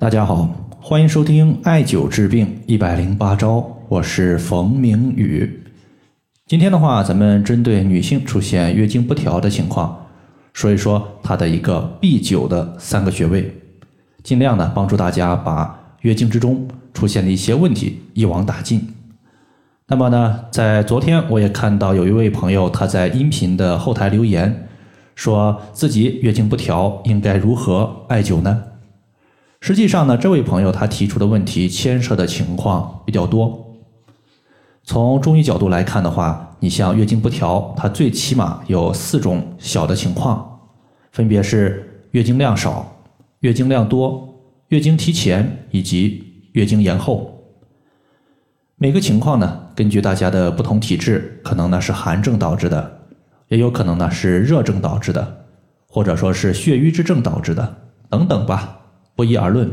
[0.00, 0.48] 大家好，
[0.80, 5.60] 欢迎收听艾灸治病一百零八招，我是冯明宇。
[6.46, 10.06] 今天的话，咱们针对女性出现月经不调的情况，
[10.52, 13.52] 说一说它的一个必灸的三个穴位，
[14.22, 18.94] 尽量呢帮助大家把月经之中出现的一些问题一网打尽。
[19.88, 24.68] 那么呢，在昨天我也看到有一位朋友他在音频的后台留言，
[25.16, 28.62] 说自己月经不调，应该如何艾灸呢？
[29.60, 33.76] 实际上呢，这位朋友他提出的问题牵涉的情况比较多。
[34.84, 40.60] 从中医角度来看的话，你像月经不调，它最起码有四种小的情况，
[41.12, 42.96] 分别是月经量少、
[43.40, 47.34] 月经量多、月经提前以及月经延后。
[48.76, 53.00] 每个情况呢，根据大家的不同体质，可能呢是寒症导致的，
[53.48, 55.44] 也有可能呢是热症导致的，
[55.86, 57.76] 或者说是血瘀之症导致的，
[58.08, 58.77] 等等吧。
[59.18, 59.68] 不一而论。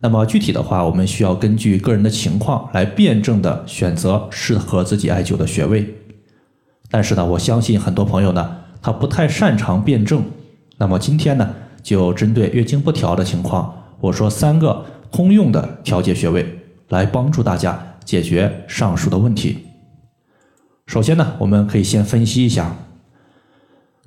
[0.00, 5.94] 那么具体的话，我们需要根据个人的情况来辩证的选择适合自己艾灸的穴位。
[6.90, 10.24] 但是呢，我相信很多朋友呢，他不太擅长辩证。
[10.78, 19.58] 那么今天呢，就针对月经不调的情况，我说三个通用的调节穴位，来帮助大家解决上述的问题。
[20.86, 22.74] 首先呢，我们可以先分析一下，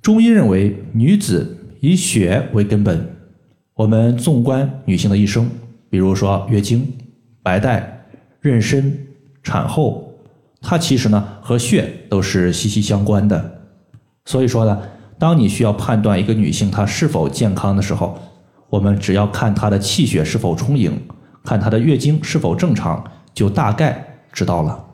[0.02, 3.17] 中医认为女子以血为根本。
[3.78, 5.48] 我们纵观女性的一生，
[5.88, 6.92] 比如说月经、
[7.44, 8.08] 白带、
[8.42, 8.92] 妊娠、
[9.44, 10.12] 产后，
[10.60, 13.62] 它其实呢和血都是息息相关的。
[14.26, 14.82] 所以说呢，
[15.20, 18.18] 当你需要判断一个女性她是否健康的时候，
[18.72, 21.00] 我们只要看她的气血是否充盈，
[21.44, 24.86] 看她的月经是否正常，就大概知道了。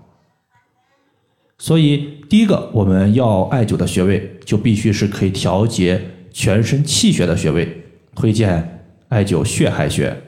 [1.57, 7.79] 所以，第一个我们要艾灸的穴位，就必须是可以调节全身气血的穴位。
[8.15, 8.72] 推荐
[9.13, 10.21] 艾灸血海穴。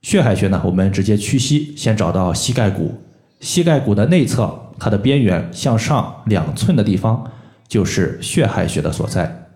[0.00, 2.94] 血海穴呢，我们直接屈膝，先找到膝盖骨，
[3.40, 7.30] 膝盖骨的内侧，它的边缘向上两寸的地方，
[7.68, 9.50] 就是血海穴的所在。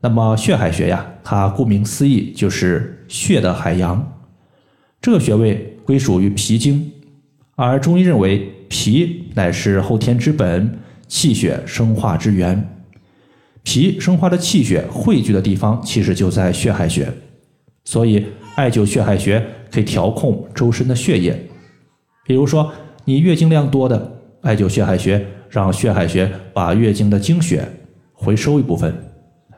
[0.00, 4.20] 那么血海穴呀，它顾名思义就是血的海洋。
[5.00, 6.92] 这个穴位归属于脾经，
[7.56, 10.78] 而中医认为脾乃是后天之本，
[11.08, 12.81] 气血生化之源。
[13.62, 17.08] 脾生化的气血汇聚的地方，其实就在血海穴，
[17.84, 18.24] 所以
[18.56, 21.48] 艾灸血海穴可以调控周身的血液。
[22.24, 22.72] 比如说，
[23.04, 27.66] 你月经量多的，艾灸血海穴，让血海穴把月经的经血
[28.12, 28.92] 回收一部分；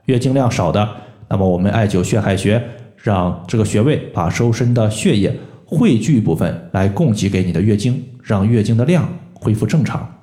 [0.04, 0.88] 月经量少的，
[1.28, 2.62] 那么我们艾灸血海穴，
[2.97, 10.20] 让这个穴位把周身的血液汇聚一部分来供给给你的月经，让月经的量恢复正常。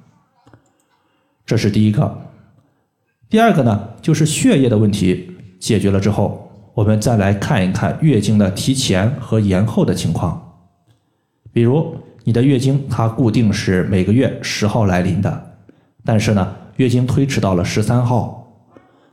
[1.45, 2.30] 这是第一个。
[3.31, 10.59] 第二个呢，就是血液的问题解决了之后，我们再来看一看月经的提前和延后的情况。
[11.53, 15.55] 比如你的月经它固定是每个月十号来临的，
[16.03, 18.67] 但是呢，月经推迟到了十三号，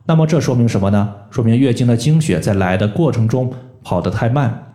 [0.05, 1.15] 那么这说明什么呢？
[1.31, 4.75] 说明月经的经血在来的过程中跑得太慢，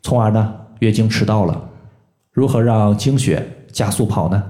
[0.00, 1.68] 从而呢，月经迟到了。
[2.32, 4.42] 如何让经血加速跑呢？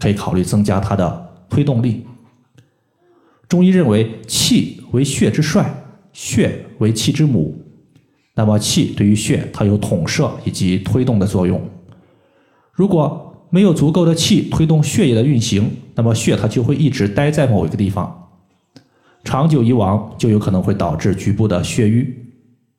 [0.00, 2.04] 可以考虑增加它的推动力。
[3.54, 5.72] 中医认为，气为血之帅，
[6.12, 7.56] 血为气之母。
[8.34, 11.62] 那么，气对于血，它有统摄以及推动的作用。
[12.72, 18.28] 如果没有足够的气推动血液的运行，那么血它就会一直待在某一个地方，
[19.22, 22.12] 长久以往，就有可能会导致局部的血瘀。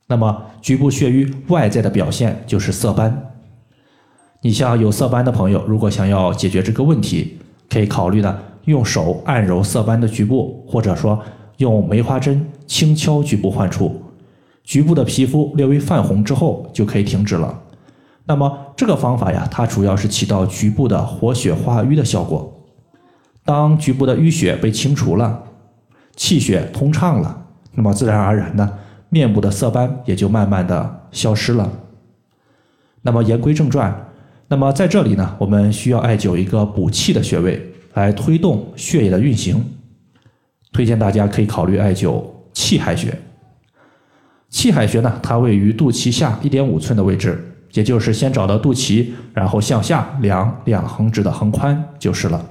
[0.08, 3.32] 那么，局部血瘀外在的表现就是色斑。
[4.42, 7.38] 你像有色斑的朋友，如果想要解决这个问题，
[7.70, 8.38] 可以考虑呢。
[8.66, 11.20] 用手按揉色斑的局部，或者说
[11.58, 14.02] 用梅花针轻敲局部患处，
[14.64, 17.62] 局部的皮肤略微泛红之后就可以停止了。
[18.26, 22.52] 那么这个方法呀，它主要是起到局部的活血化瘀的效果。
[23.44, 25.44] 当局部的淤血被清除了，
[26.16, 31.72] 气血通畅了，那么自然而然呢，面部的色斑也就慢慢的消失了。
[33.04, 34.10] 那么言归正传，
[34.48, 37.74] 那么在这里呢，我们需要艾灸一个补气的穴位。
[37.96, 39.62] 来推动血液的运行，
[40.72, 43.18] 推荐大家可以考虑艾灸气海穴。
[44.50, 47.44] 气海穴呢，它位于肚脐下一点五寸的位置，
[47.74, 52.46] 也就是先找到肚脐，然后向下量两横指的横宽就是了。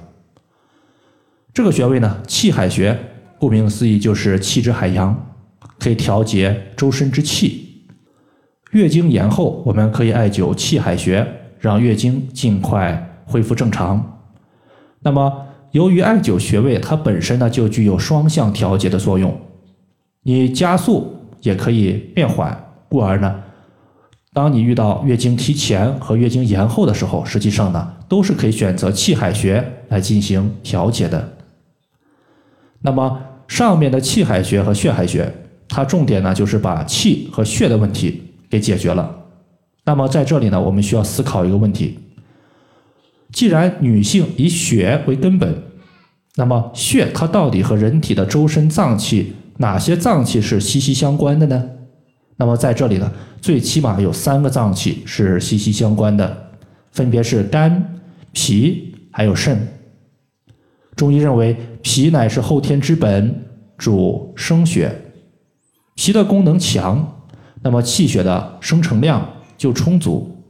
[1.53, 2.99] 这个穴位呢，气海穴，
[3.39, 5.35] 顾名思义就是气之海洋，
[5.79, 7.85] 可以调节周身之气。
[8.71, 11.25] 月经延后，我们可以艾灸气海穴，
[11.59, 14.14] 让月经尽快恢复正常。
[15.05, 19.39] 那么，由于艾灸穴位它本身呢就具有双向调节的作用，
[20.23, 22.59] 你加速也可以变缓。
[22.89, 23.43] 故而呢，
[24.33, 31.33] 当你遇到月经提前和月经延后的时候，实际上呢，都是可以选择气海穴来进行调节的。
[32.81, 35.31] 那么上面的气海穴和血海穴，
[35.67, 39.15] 它重点呢就是把气和血的问题给解决了。
[39.83, 41.99] 那么在这里呢，我们需要思考一个问题：
[43.35, 45.61] 既然女性以血为根本，
[46.35, 51.69] 那么血它到底和人体的周身脏器哪些脏器是息息相关的呢？
[52.37, 53.11] 那么在这里呢，
[53.41, 56.49] 最起码有三个脏器是息息相关的，
[56.93, 57.99] 分别是肝、
[58.31, 59.67] 脾还有肾。
[60.95, 63.43] 中医认为，脾乃是后天之本，
[63.77, 65.01] 主生血。
[65.95, 67.21] 脾的功能强，
[67.61, 70.41] 那么气血的生成量就充足。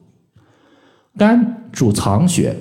[1.18, 2.56] 肝主藏血，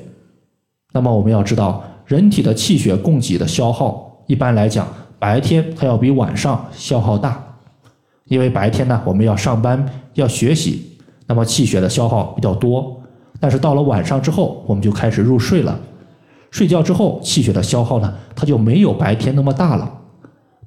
[0.95, 4.87] 那么我们要知道，人体的气血供给的消耗，一般来讲，
[5.19, 7.43] 白天它要比晚上消耗大，
[8.27, 10.97] 因为白天呢，我们要上班要学习，
[11.27, 13.03] 那么气血的消耗比较多。
[13.41, 15.77] 但是到了晚上之后，我们就开始入睡了。
[16.53, 19.93] 睡觉之后，气血的消耗呢，它就没有白天那么大了。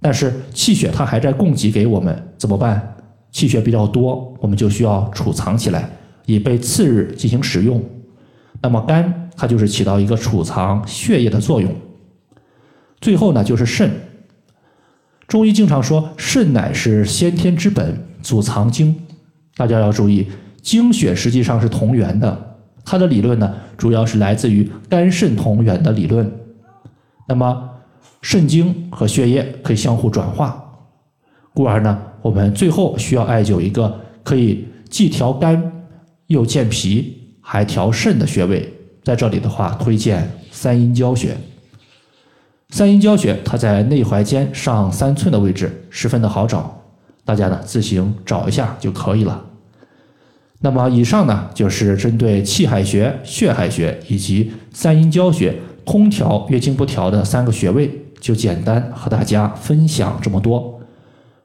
[0.01, 2.95] 但是气血它还在供给给我们，怎么办？
[3.31, 5.89] 气血比较多，我们就需要储藏起来，
[6.25, 7.81] 以备次日进行使用。
[8.61, 11.73] 那么肝它就是起到一个储藏血液的作用。
[12.99, 13.89] 最后呢，就是肾。
[15.27, 18.95] 中医经常说，肾乃是先天之本，主藏精。
[19.55, 20.27] 大家要注意，
[20.61, 22.57] 精血实际上是同源的。
[22.83, 26.31] 它的理论呢，主要是来自于肝肾同源的理论。
[27.27, 27.69] 那么，
[28.21, 30.63] 肾精和血液可以相互转化，
[31.53, 35.85] 故而呢，我们最后需要艾灸一个可以既调肝
[36.27, 38.73] 又健脾还调肾的穴位。
[39.07, 41.37] 在这里的话，推荐三阴交穴。
[42.71, 46.77] 三阴交穴它在内踝尖上三寸的位置，十分的好找，
[47.23, 49.41] 大家呢自行找一下就可以了。
[50.59, 55.55] 那么以上呢，就是针对气海穴、血海穴以及三阴交穴
[55.85, 57.89] 通调月经不调的三个穴位，
[58.19, 60.81] 就简单和大家分享这么多。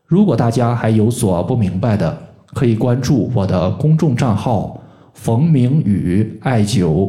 [0.05, 2.19] 如果大家还有所不明白的，
[2.55, 4.83] 可以关注我的公众账号
[5.15, 7.09] “冯明宇艾灸”，